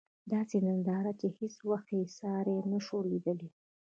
[0.31, 3.49] داسې ننداره چې په هیڅ وخت کې یې ساری نشو لېدلی.